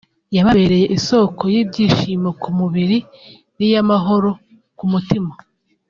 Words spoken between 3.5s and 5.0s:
niy’amahoro ku